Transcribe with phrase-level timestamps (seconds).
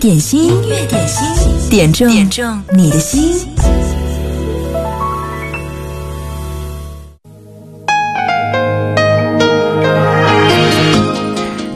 [0.00, 3.46] 点心，音乐点心，点中点中你的心。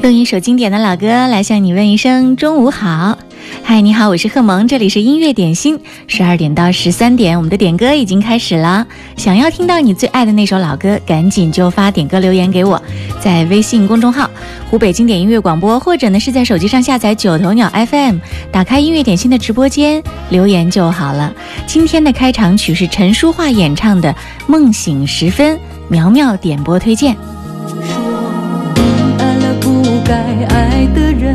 [0.02, 3.18] 用一首经典的老歌来向你问一声中午好。
[3.66, 8.86] 嗨，你好，我是贺萌，这里是音乐点心，十二点到十三点，我们的点歌已经开始了。
[9.16, 12.80] 想要听到你最爱的那首老歌，赶紧就发点歌留言给我，
[13.20, 14.28] 在微信公众号
[14.70, 18.18] “湖北经典音乐广播”，或者呢是在手机上下载九头鸟 FM，
[18.52, 21.32] 打开音乐点心的直播间留言就好了。
[21.66, 24.12] 今天的开场曲是陈淑桦演唱的
[24.46, 25.56] 《梦醒时分》，
[25.88, 27.16] 苗苗点播推荐。
[27.66, 27.96] 说
[29.18, 30.14] 爱了不该
[30.54, 31.34] 爱的人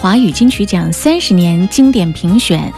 [0.00, 2.72] 华语金曲奖三十年经典评选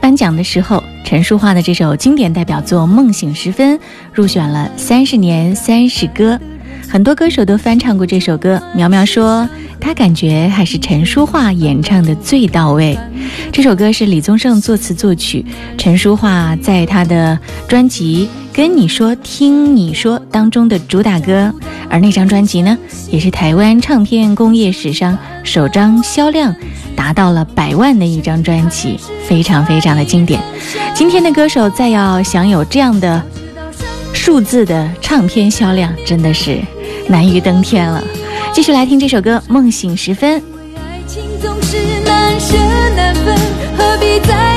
[0.00, 3.76] 颁奖的时候，陈淑桦的这首经典代表作《梦醒时分》
[4.10, 6.40] 入选了三十年三十歌，
[6.88, 8.60] 很多歌手都翻唱过这首歌。
[8.74, 9.46] 苗苗说，
[9.78, 12.98] 她感觉还是陈淑桦演唱的最到位。
[13.52, 15.44] 这首歌是李宗盛作词作曲，
[15.76, 18.30] 陈淑桦在他的专辑。
[18.52, 21.52] 跟你说，听你说当中的主打歌，
[21.88, 22.76] 而那张专辑呢，
[23.10, 26.54] 也是台湾唱片工业史上首张销量
[26.94, 30.38] 达到了百万的一张专辑，非常非常的经典。
[30.94, 33.22] 今天的歌手再要享有这样的
[34.12, 36.60] 数字的唱片销量，真的是
[37.08, 38.04] 难于登天了。
[38.52, 40.38] 继续来听这首歌《梦醒时分》。
[40.76, 42.58] 爱情总是难舍
[42.94, 43.34] 难分，
[43.78, 44.51] 何必在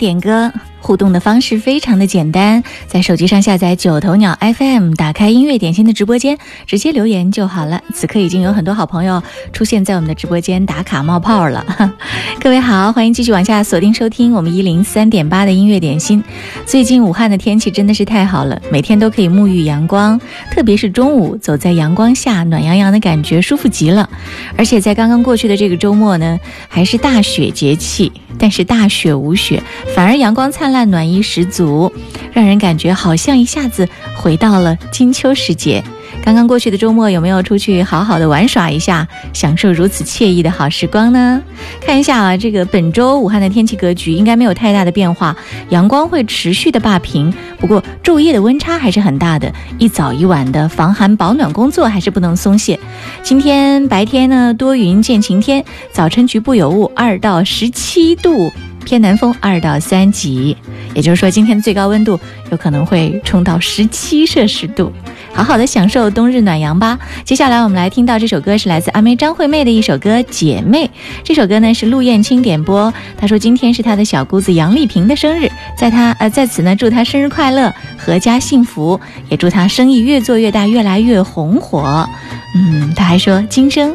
[0.00, 0.52] 点歌。
[0.82, 7.82] 互动的方式非常的简单，在手机上下载九头鸟 FM，打开音乐点心的直播间，直接留言就好了。
[7.92, 9.22] 此刻已经有很多好朋友
[9.52, 11.94] 出现在我们的直播间打卡冒泡了。
[12.40, 16.22] 各位好，欢迎继续往下锁定收听我们一零三点八的音乐点心。
[16.66, 20.20] 最近武汉的天气真的是太好了，每天都可以沐浴阳光，
[20.50, 24.08] 特别是中午走在阳光下，暖洋洋的感觉舒服极了。
[24.56, 26.38] 而且在刚刚过去的这个周末呢，
[26.68, 29.62] 还是大雪节气，但是大雪无雪，
[29.94, 30.90] 反而阳光灿烂。
[30.90, 31.92] 暖意十足，
[32.32, 35.84] 让人感觉好像一下子回到了金秋时节。
[36.22, 41.42] 刚刚过去的周末，有没有出去好好的玩耍一下，享受如此惬意的好时光呢？
[41.80, 45.36] 看一下啊，这个本周武汉的天气格局应该没有太大的变化，
[45.70, 52.78] 阳光会持续的霸屏，不过昼夜的温差还是很大的，一早一晚的防寒保暖工作还是不能松懈。
[53.22, 58.52] 今天白天呢，多云见晴天，早晨局部有雾，二到十七度。
[58.90, 60.56] 偏南风二到三级，
[60.94, 62.18] 也就是说今天的最高温度
[62.50, 64.92] 有可能会冲到十七摄氏度。
[65.32, 65.44] 好。
[65.44, 66.98] 好的享受冬日暖阳吧。
[67.24, 70.86] 接下来我们来听到这首歌是来自阿妹张惠妹的一首歌《姐妹》。
[71.22, 75.48] 这首歌呢是陆燕青点播，她说今天是她的小姑子杨丽萍的生日，
[75.78, 77.72] 在她呃在此呢祝她生日快乐，
[78.04, 82.08] 阖家幸福，也祝她生意越做越大，越来越红火。
[82.56, 83.94] 嗯，她还说今生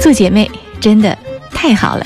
[0.00, 0.50] 做姐妹
[0.80, 1.16] 真的
[1.52, 2.04] 太好了。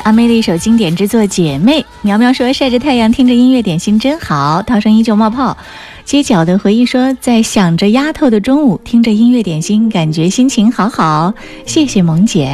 [0.00, 1.80] 阿妹的一首经典之作《姐妹》。
[2.02, 5.56] 苗苗说：“晒着太阳，听着音乐，点心真好。”涛声依旧冒泡。
[6.04, 11.32] 街角的回忆说：“在想着丫头的中午，听着音乐点心，感觉心情好好。”
[11.64, 12.46] 谢谢萌姐。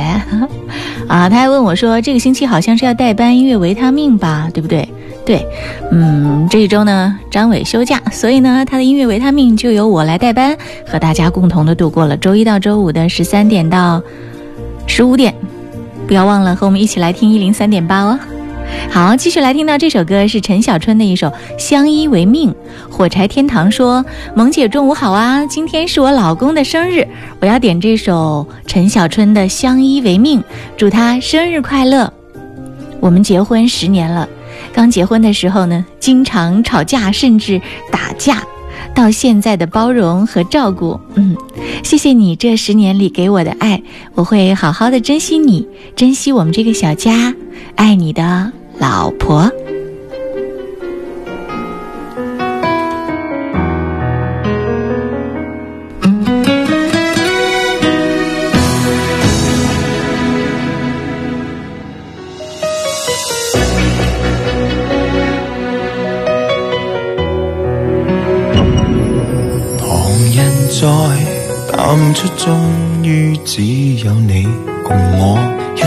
[1.08, 4.48] 啊，他还问我说：“这个星期好像是要代班音乐维他命吧？
[4.54, 4.88] 对不对？”
[5.26, 5.46] 对，
[5.92, 10.56] 嗯，这一周呢，张伟休假，所以呢，他的音乐维他命就由我来代班，
[10.86, 14.02] 和大家共同的度过了周一到周五的十三点到
[14.86, 15.34] 十五点。
[16.10, 18.18] 不要忘了和我们一起来听一零三点八哦。
[18.90, 22.50] 好，继续来听到这首歌是陈小春的一首《相依为命》。
[22.90, 27.06] 火柴天堂说：“萌姐中午好啊，今天是我老公的生日，
[27.38, 30.40] 我要点这首陈小春的《相依为命》，
[30.76, 32.12] 祝他生日快乐。”
[32.98, 34.28] 我们结婚十年了，
[34.72, 37.62] 刚结婚的时候呢，经常吵架，甚至
[37.92, 38.42] 打架，
[39.00, 41.34] 到现在的包容和照顾，嗯，
[41.82, 43.82] 谢谢你这十年里给我的爱，
[44.14, 45.66] 我会好好的珍惜你，
[45.96, 47.34] 珍惜我们这个小家，
[47.76, 48.52] 爱你的。
[48.78, 49.50] 老婆，
[72.20, 73.62] 出，终于只
[74.04, 74.46] 有你
[74.84, 75.38] 共我
[75.74, 75.86] 一起。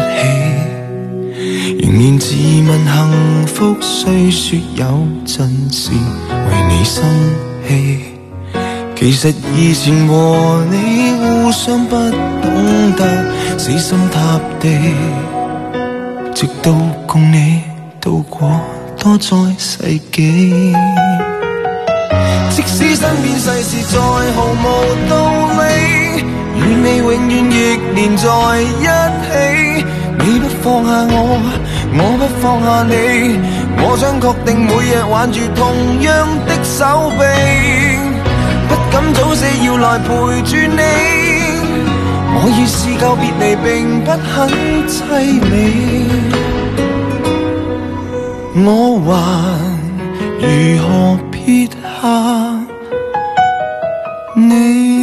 [1.78, 2.34] 仍然自
[2.68, 5.96] 问幸福，虽说有阵时为
[6.70, 7.04] 你生
[7.68, 7.70] 气。
[8.96, 11.96] 其实以前和你互相不
[12.42, 14.68] 懂得死心塌地，
[16.34, 16.74] 直到
[17.06, 17.62] 共你
[18.02, 18.60] 度过
[18.98, 20.74] 多载世纪。
[22.50, 24.66] 即使身边世事再毫无
[25.10, 25.14] 道
[25.60, 25.64] 理，
[26.66, 27.56] 与你永远亦
[27.96, 28.24] 连在
[28.62, 28.86] 一
[29.26, 29.86] 起。
[30.20, 31.18] 你不放下我。
[31.96, 32.92] 我不放下你，
[33.78, 35.62] 我想确定每日挽住同
[36.02, 36.10] 样
[36.48, 36.82] 的手
[37.20, 37.22] 臂，
[38.68, 40.08] 不敢早死要来陪
[40.42, 40.82] 住你。
[42.36, 44.34] 我已试够别离，并不很
[44.88, 44.98] 凄
[45.50, 45.52] 美，
[48.66, 48.68] 我
[49.06, 49.12] 还
[50.42, 50.44] 如
[50.82, 50.88] 何
[51.32, 51.72] 撇下
[54.36, 55.03] 你？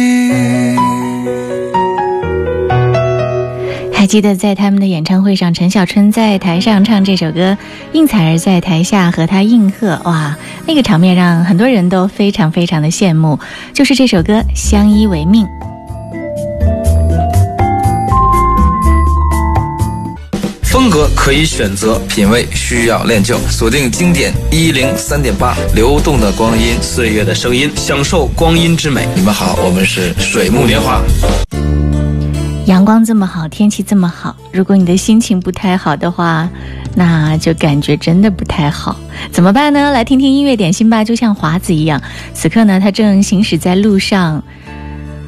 [4.11, 7.57] 记得在他们的演唱会上，陈小春在台上唱这首歌，
[7.93, 10.37] 应采儿在台下和他应和，哇，
[10.67, 13.39] 那个场面让很多人都非常非常的羡慕。
[13.73, 15.45] 就是这首歌《相依为命》。
[20.63, 23.37] 风格可以选择，品味需要练就。
[23.49, 29.07] 锁定经典一零三点八，流动的光阴，岁月的声音，享受光阴之美。
[29.15, 31.01] 你们好，我们是水木年华。
[32.71, 36.49] 阳光这么好，天气这么好，如果你的心情不太好的话，
[36.95, 38.95] 那就感觉真的不太好。
[39.29, 39.91] 怎么办呢？
[39.91, 41.03] 来听听音乐点心吧。
[41.03, 42.01] 就像华子一样，
[42.33, 44.41] 此刻呢，他正行驶在路上。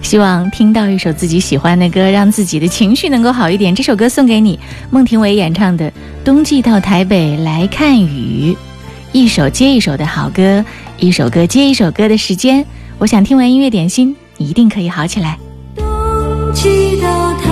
[0.01, 3.75] 希望听到一首自己喜欢的歌，让自己的情绪能够好一点。
[3.75, 4.57] 这首歌送给你，
[4.89, 5.91] 孟庭苇演唱的
[6.23, 8.53] 《冬季到台北来看雨》，
[9.11, 10.63] 一首接一首的好歌，
[10.97, 12.65] 一首歌接一首歌的时间。
[12.99, 15.37] 我想听完音乐点心，你一定可以好起来。
[16.53, 17.42] 祈祷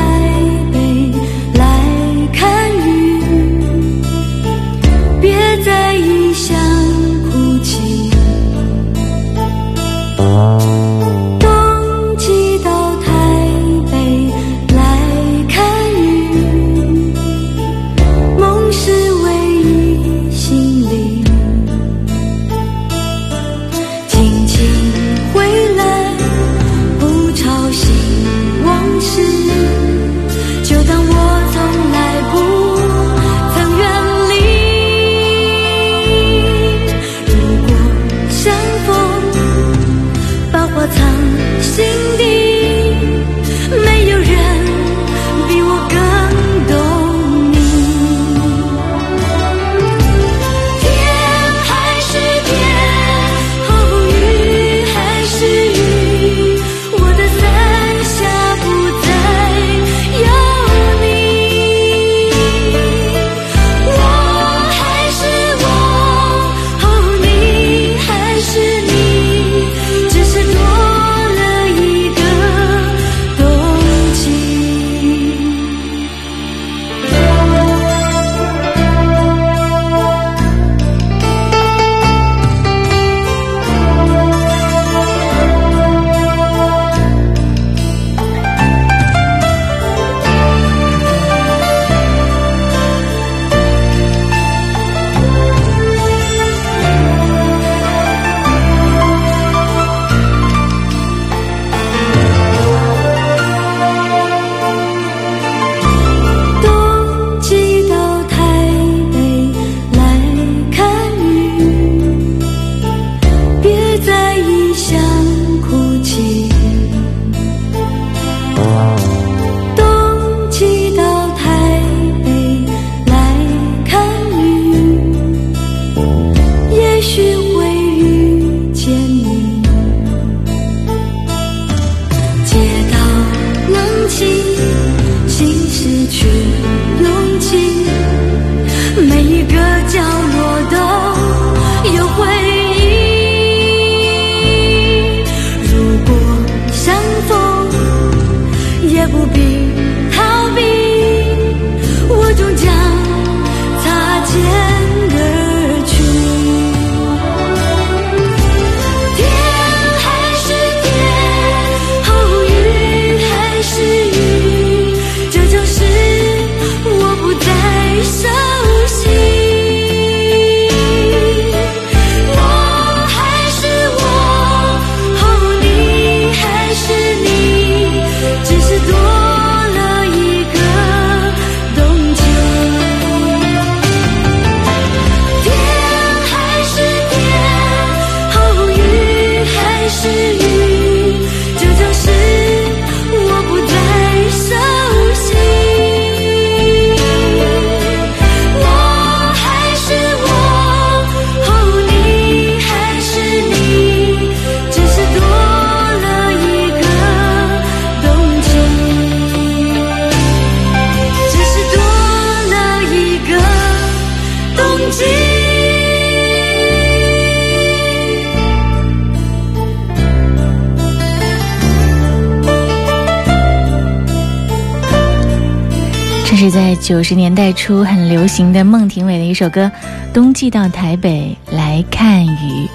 [226.82, 229.66] 九十年代初很流行的孟庭苇的一首歌
[230.14, 232.68] 《冬季到台北来看雨》，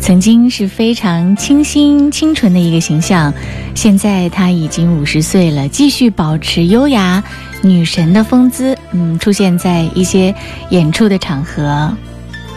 [0.00, 3.32] 曾经是非常清新清纯的一个形象，
[3.74, 7.22] 现在她已经五十岁了，继续保持优雅
[7.62, 10.34] 女神的风姿，嗯，出现在一些
[10.70, 11.94] 演出的场合。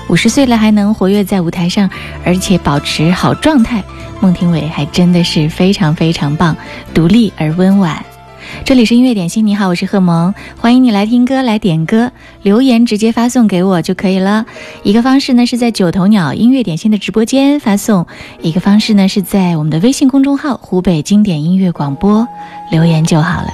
[0.08, 1.90] 五十岁了还能活跃在舞台上，
[2.24, 3.84] 而且保持好状态，
[4.22, 6.56] 孟庭苇还真的是非常非常棒，
[6.94, 8.02] 独立而温婉。
[8.66, 14.46] 这里是音乐点心，你好，我是贺萌，欢迎你来听歌来点歌，留言直接发送给我就可以了。
[14.84, 18.06] 一个方式呢是在九头鸟音乐点心的直播间发送，
[18.42, 22.28] 一个方式呢是在我们的微信公众号湖北经典音乐广播
[22.72, 23.50] 留言就好了。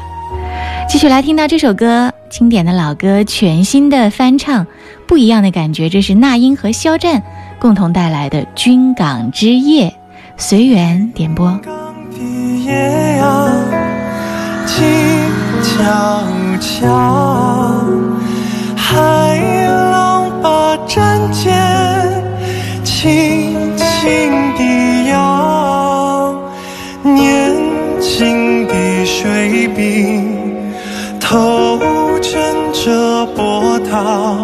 [0.90, 4.68] 继续来听到这首歌，经典的老歌，全新的翻唱，
[5.08, 5.90] 不一样的感觉。
[5.90, 7.24] 这是那英和肖战
[7.60, 9.88] 共同带来的《军港之夜》，
[10.38, 11.60] 随缘点播。
[14.76, 14.84] 静
[15.62, 15.84] 悄
[16.60, 16.88] 悄，
[18.76, 19.38] 海
[19.92, 21.44] 浪把针尖
[22.84, 23.86] 轻轻
[24.58, 26.34] 地摇，
[27.04, 27.54] 年
[28.02, 30.36] 轻的水兵
[31.20, 31.80] 头
[32.20, 32.34] 枕
[32.74, 34.38] 着波涛，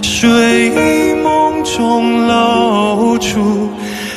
[0.00, 3.68] 睡梦中露出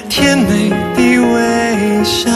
[0.10, 2.30] 甜美的微笑。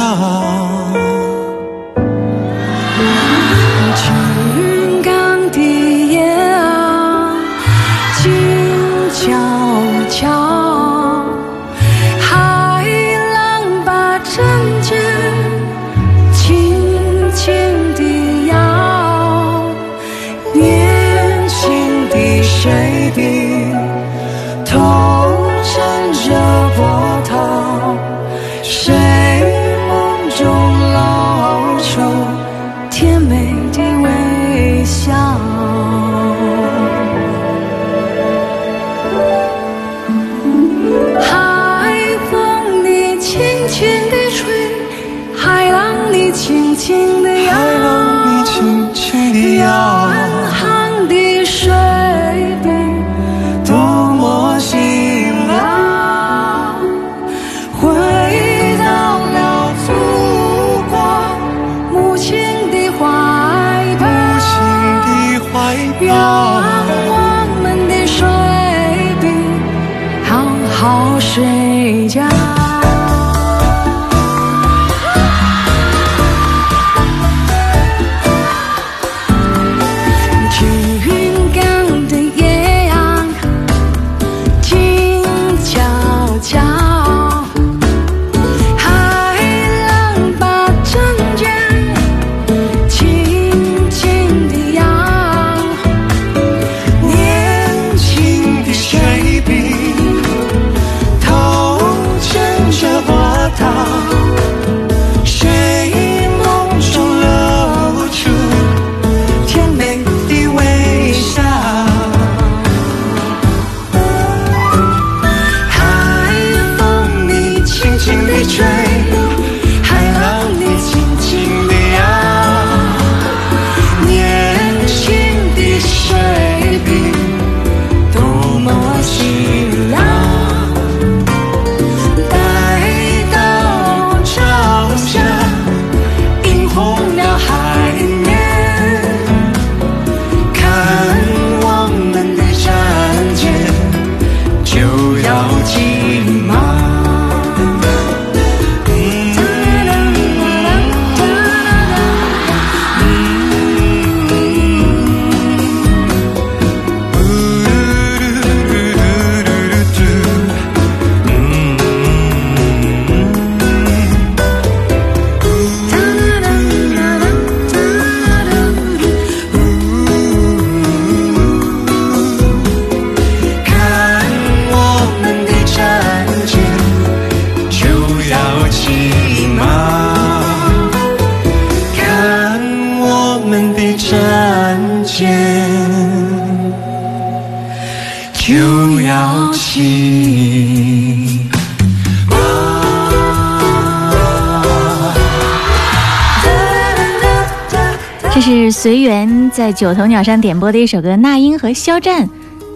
[199.68, 202.30] 在九头鸟上点播的一首歌，那英和肖战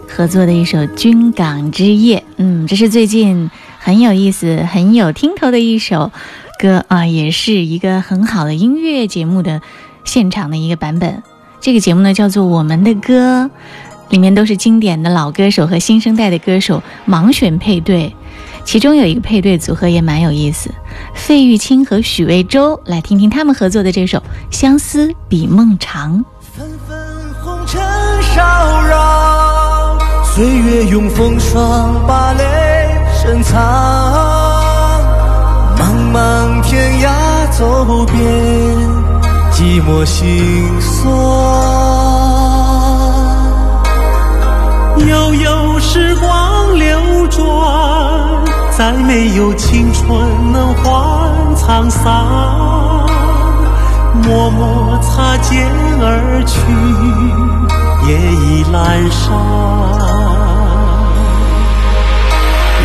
[0.09, 2.17] 合作的一首《军港之夜》。
[2.35, 3.49] 嗯，这是最近
[3.79, 6.11] 很有意思、很有听头的一首
[6.59, 9.61] 歌啊，也是一个很好的音乐节目的
[10.03, 11.23] 现场的一个版本。
[11.61, 13.45] 这个节目呢叫做《我们的歌》，
[14.09, 18.13] 里面都是经典的老歌手和新生代的歌手盲选配对。
[18.65, 20.69] 其中有一个配对组合也蛮有意思，
[21.15, 24.17] 费玉清和许魏洲，来听听他们合作的这首
[24.51, 26.19] 《相思比梦长》。
[27.71, 27.81] 尘
[28.35, 32.43] 扰扰，岁月用风霜把泪
[33.15, 33.57] 深藏。
[35.77, 35.81] 茫
[36.11, 37.07] 茫天涯
[37.57, 38.19] 走遍，
[39.53, 41.09] 寂寞心酸。
[45.07, 47.41] 悠悠时光流转，
[48.77, 53.09] 再没有青春能换沧桑。
[54.23, 55.65] 默默擦肩
[56.01, 56.53] 而去，
[58.07, 58.75] 夜已阑
[59.09, 59.23] 珊。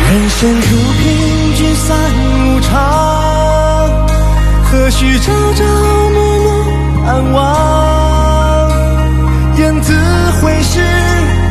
[0.07, 0.61] 人生如
[0.99, 1.03] 凭
[1.55, 1.85] 君散
[2.31, 2.65] 无常，
[4.63, 5.59] 何须朝朝
[6.13, 6.47] 暮暮
[7.05, 7.37] 盼望？
[9.57, 9.87] 雁字
[10.41, 10.79] 回时，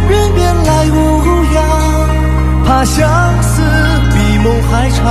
[0.09, 0.95] 人便来无
[1.55, 1.57] 恙。
[2.67, 2.97] 怕相
[3.43, 3.63] 思
[4.11, 5.05] 比梦还长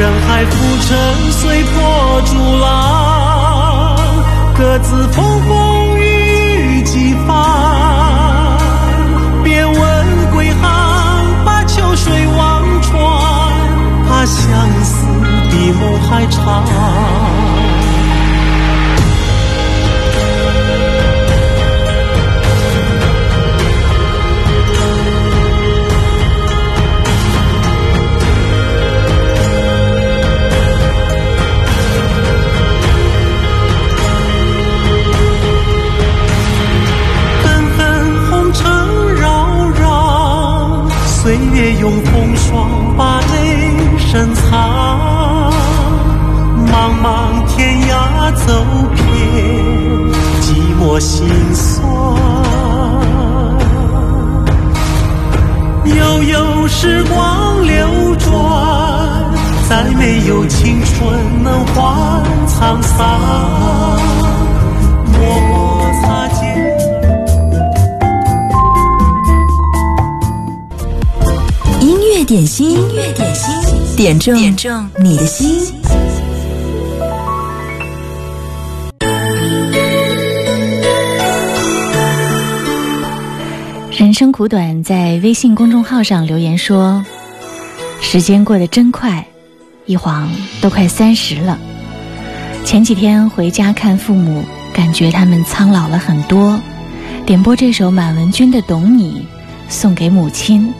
[0.00, 3.98] 人海浮沉随波逐浪，
[4.56, 7.36] 各自风风雨雨几番。
[9.44, 9.76] 别问
[10.32, 12.98] 归航，把秋水望穿，
[14.08, 15.04] 怕相思
[15.50, 16.64] 比梦还长。
[60.10, 64.00] 没有青春能换沧桑。
[65.12, 66.40] 默默擦肩。
[72.26, 75.72] 点心，音乐点心，点中点中你的心。
[83.90, 87.04] 人生苦短，在微信公众号上留言说
[88.00, 89.24] ：“时间过得真快，
[89.90, 91.58] 一晃都快三十了。
[92.64, 96.60] 前几天回家看父母，感觉他们苍老了很多。
[97.26, 99.26] 点播这首满文军的《懂你》，
[99.72, 100.72] 送给母亲。”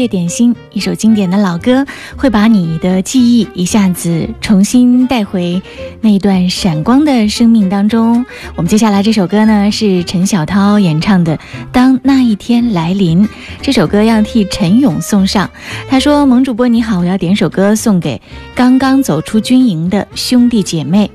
[0.00, 1.84] 乐点心，一首经典的老歌
[2.16, 5.60] 会把你的记忆一下子重新带回
[6.00, 8.24] 那一段闪光的生命当中。
[8.56, 11.36] 我们接下来这首歌呢是陈小涛演唱的
[11.70, 13.26] 《当那一天来临》，
[13.60, 15.50] 这首歌要替陈勇送上。
[15.86, 18.22] 他说：“萌主播你好，我要点首歌送给
[18.54, 21.10] 刚刚走出军营的兄弟姐妹。”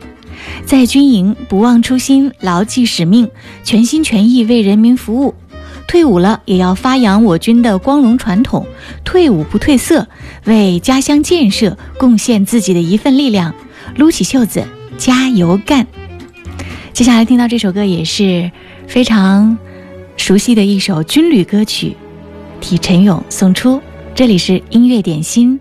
[0.64, 3.28] 在军营不忘初心，牢记使命，
[3.64, 5.34] 全心全意为人民服务。
[5.88, 8.66] 退伍了也要发扬我军的光荣传统，
[9.04, 10.08] 退伍不褪色，
[10.46, 13.54] 为家乡建设贡献自己的一份力量，
[13.96, 14.64] 撸起袖子
[14.98, 15.86] 加油干。
[16.92, 18.52] 接下来听到这首歌也是
[18.88, 19.58] 非常
[20.18, 21.96] 熟悉的一首军旅歌曲，
[22.60, 23.82] 替陈勇送出。
[24.14, 25.60] 这里是音乐点心。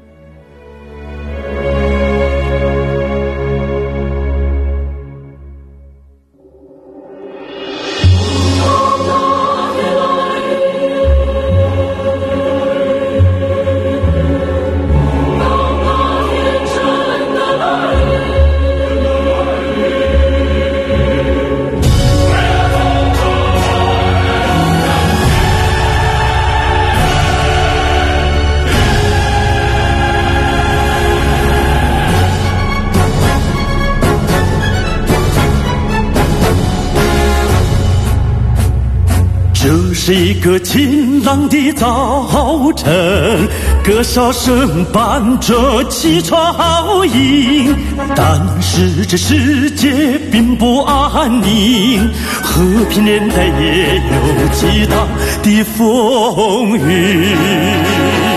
[40.45, 43.49] 个晴朗的早晨，
[43.83, 47.75] 歌哨声伴着起床音。
[48.15, 52.07] 但是这世界并不安宁，
[52.43, 55.09] 和平年代也有激荡
[55.43, 58.34] 的风雨。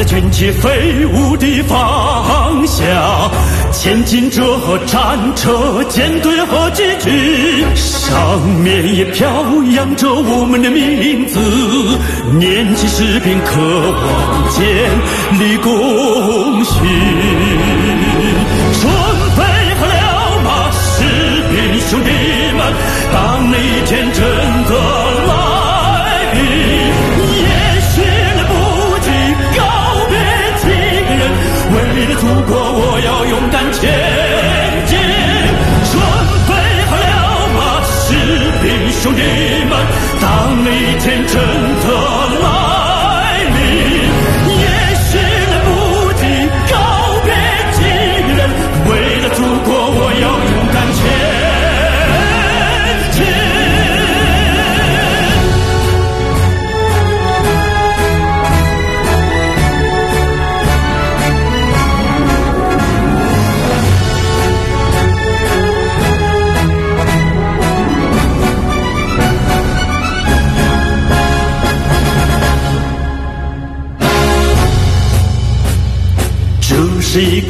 [0.00, 3.30] 看那军旗飞舞的方向，
[3.70, 4.42] 前进着
[4.86, 9.28] 战车、舰队和机具，上面也飘
[9.74, 11.38] 扬着我们的名字。
[12.38, 14.64] 年轻士兵渴望建
[15.38, 16.72] 立功勋，
[18.80, 18.90] 准
[19.36, 19.42] 备
[19.76, 21.04] 好了吗，士
[21.50, 22.08] 兵兄弟
[22.56, 22.72] 们？
[23.12, 24.22] 当那一天真
[24.64, 24.70] 的
[25.28, 25.30] 来
[26.32, 26.79] 临。
[32.20, 33.80] 祖国，我要勇敢前
[34.84, 34.92] 进。
[35.88, 35.96] 准
[36.46, 36.52] 备
[36.84, 37.98] 好了吗，士
[38.60, 39.22] 兵兄弟
[39.64, 39.72] 们？
[40.20, 40.24] 当
[40.62, 41.34] 那一天真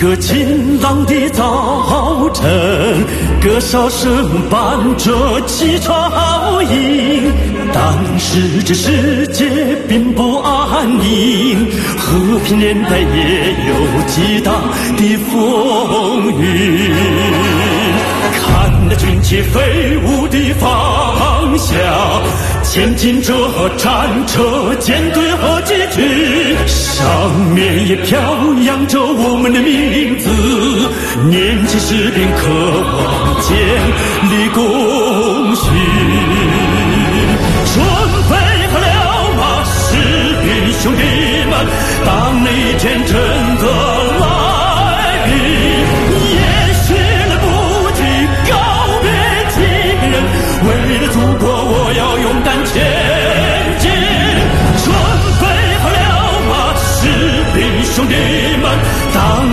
[0.00, 2.42] 个晴朗的早晨，
[3.42, 7.30] 歌哨声伴着起床音。
[7.70, 9.44] 但是这世界
[9.86, 13.74] 并不安宁，和平年代也有
[14.06, 14.54] 激荡
[14.96, 16.94] 的风雨。
[18.40, 21.76] 看那军旗飞舞的方向，
[22.72, 23.34] 前进着
[23.76, 28.20] 战车、舰队和机具，上面也飘
[28.64, 30.30] 扬着我们的名字。
[31.28, 32.46] 年轻士兵渴
[32.94, 33.50] 望建
[34.30, 34.62] 立功
[35.56, 35.64] 勋，
[37.74, 37.82] 准
[38.30, 38.36] 备
[38.70, 38.86] 好了
[39.34, 39.98] 吗，士
[40.44, 40.48] 兵
[40.80, 41.02] 兄弟
[41.50, 41.52] 们？
[42.06, 42.08] 当
[42.44, 43.12] 那一天真
[43.58, 43.64] 的
[44.20, 44.24] 来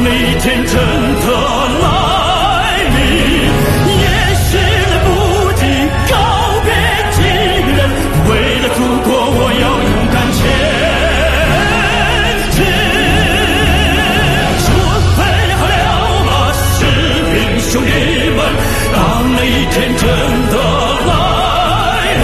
[0.10, 1.28] 那一天真的
[1.84, 1.86] 来
[2.95, 2.97] 临，
[3.91, 4.08] 也
[4.39, 5.05] 许来不
[5.51, 5.62] 及
[6.10, 6.16] 告
[6.64, 6.68] 别
[7.12, 7.18] 亲
[7.76, 7.80] 人，
[8.30, 8.32] 为
[8.62, 10.39] 了祖国，我要勇敢前
[12.55, 12.58] 进。
[14.64, 14.66] 准
[15.18, 15.20] 备
[15.60, 15.76] 好了
[16.24, 16.72] 吗，士
[17.34, 17.91] 兵兄弟
[18.32, 18.39] 们？
[18.93, 18.95] 当
[19.36, 20.55] 那一天真的
[21.05, 21.12] 来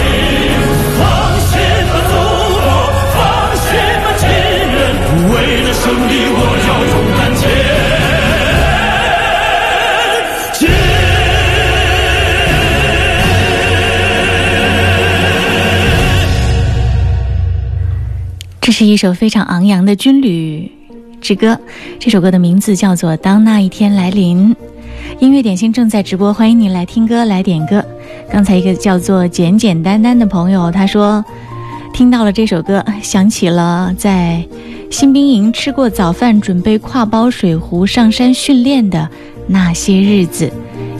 [0.96, 1.00] 放
[1.50, 1.52] 心
[1.92, 2.12] 吧，祖
[2.64, 2.66] 国，
[3.12, 3.16] 放
[3.60, 3.68] 心
[4.00, 4.24] 吧，亲
[4.72, 4.80] 人，
[5.28, 5.32] 为
[5.64, 6.96] 了胜利，我要勇
[18.74, 20.68] 是一首非常昂扬的军旅
[21.20, 21.56] 之歌，
[22.00, 24.52] 这首歌的名字叫做《当那一天来临》。
[25.20, 27.84] 音乐点心正在直播，欢迎您来听歌来点歌。
[28.32, 31.24] 刚才一个叫做简简单单的朋友，他说
[31.92, 34.44] 听到了这首歌，想起了在
[34.90, 39.08] 新兵营吃过早饭，准备挎包水壶上山训练的
[39.46, 40.50] 那些日子。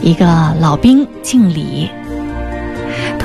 [0.01, 0.25] 一个
[0.61, 1.89] 老兵敬礼。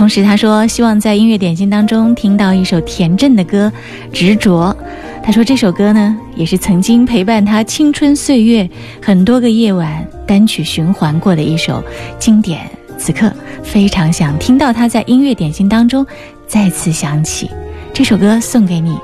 [0.00, 3.70] 同时，他说希望在音乐点心当中听到一首田震的歌
[4.16, 4.74] 《执着》。
[5.22, 8.66] 他说这首歌呢，也是曾经陪伴他青春岁月
[9.02, 11.84] 很多个夜晚单曲循环过的一首
[12.18, 12.62] 经典。
[12.96, 13.30] 此刻
[13.62, 16.06] 非常想听到他在音乐点心当中
[16.46, 17.50] 再次响起
[17.92, 18.96] 这首歌，送给你。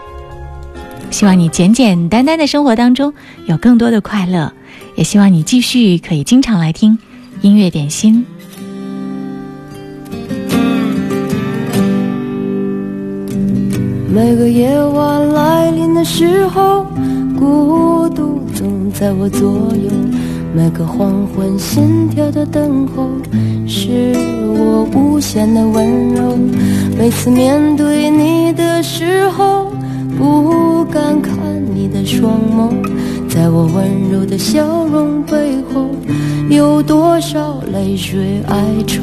[1.10, 3.12] 希望你简简单单的生活当中
[3.44, 4.50] 有更多的快乐，
[4.94, 6.98] 也希望你继续可以经常来听
[7.42, 8.24] 音乐点心。
[14.16, 16.86] 每个夜晚来临的时候，
[17.38, 19.46] 孤独总在我左
[19.76, 19.90] 右。
[20.54, 23.10] 每个黄昏，心跳的等候，
[23.68, 26.34] 是我无限的温柔。
[26.96, 29.66] 每次面对你的时候，
[30.16, 31.36] 不敢看
[31.74, 32.70] 你的双眸，
[33.28, 35.90] 在我温柔的笑容背后，
[36.48, 39.02] 有多少泪水哀愁？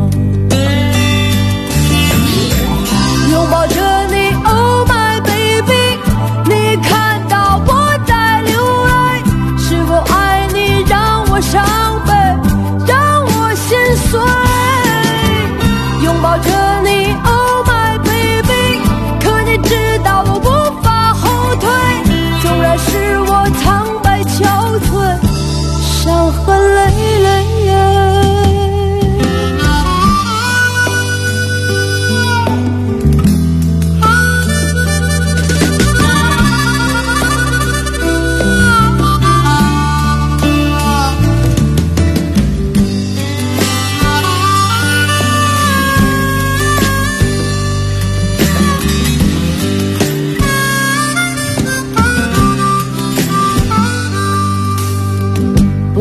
[11.41, 11.90] 伤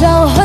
[0.00, 0.39] So.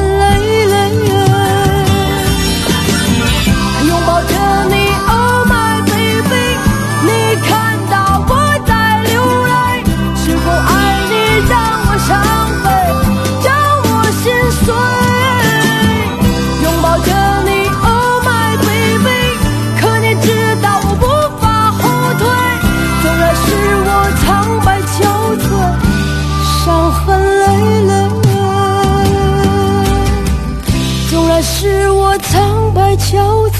[33.05, 33.53] 憔悴，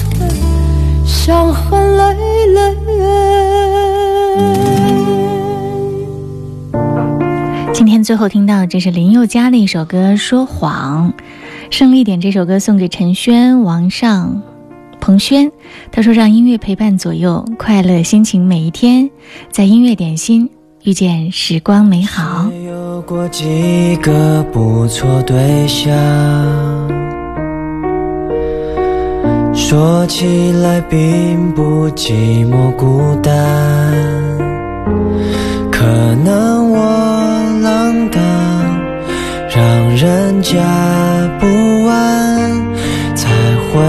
[1.06, 2.74] 伤痕累累。
[7.72, 11.12] 今天最后听到这是林宥嘉的一首歌《说谎》，
[11.70, 14.42] 胜利点这首歌送给陈轩、王尚、
[15.00, 15.52] 彭轩。
[15.92, 19.08] 他说：“让音乐陪伴左右，快乐心情每一天，
[19.52, 20.50] 在音乐点心
[20.82, 25.94] 遇见时光美好。”有过几个不错对象，
[29.68, 33.32] 说起来并不寂寞孤单，
[35.72, 35.84] 可
[36.24, 36.78] 能我
[37.64, 38.22] 浪荡。
[39.50, 40.54] 让人家
[41.40, 41.46] 不
[41.88, 42.64] 安，
[43.16, 43.28] 才
[43.66, 43.82] 会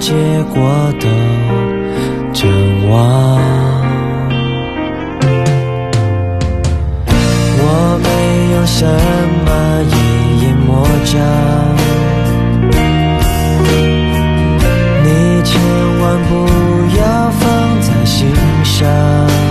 [0.00, 0.14] 结
[0.54, 0.62] 果
[0.98, 1.06] 的
[2.32, 2.50] 真
[2.88, 2.98] 忘。
[7.60, 7.62] 我
[8.02, 8.08] 没
[8.54, 8.86] 有什
[9.44, 9.50] 么
[9.82, 11.20] 阴影魔障，
[16.28, 18.28] 不要放在心
[18.64, 19.43] 上。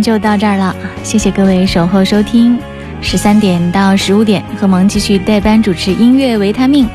[0.00, 2.58] 就到这儿了，谢谢各位守候收听。
[3.02, 6.86] 十三点到十五点，何萌继续代班主持音乐维他命，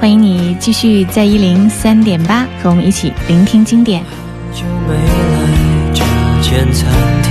[0.00, 4.02] 欢迎你继续在一零三点八和我们一起聆听经典。
[4.52, 5.00] 就没来
[5.94, 6.02] 这
[6.42, 6.90] 间餐
[7.22, 7.30] 厅，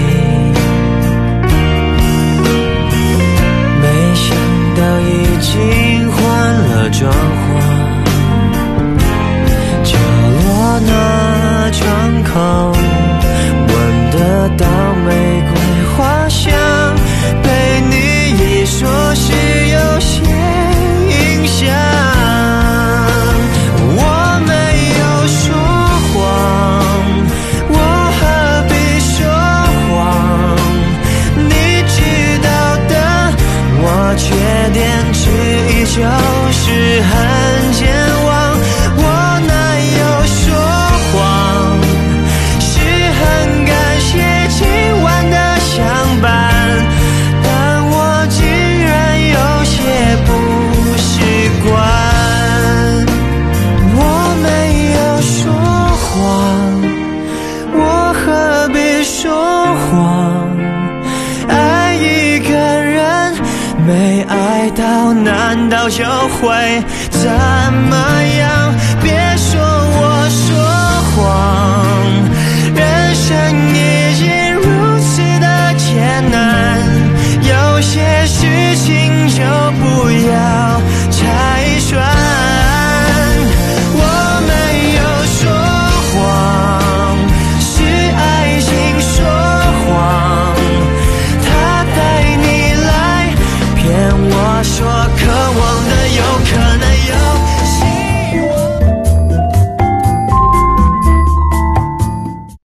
[3.81, 4.37] 没想
[4.77, 5.11] 到已
[5.41, 6.21] 经换
[6.53, 7.49] 了装潢，
[9.83, 9.97] 角
[10.45, 13.00] 落那窗口。
[14.41, 14.65] 得到
[15.05, 16.51] 玫瑰花香，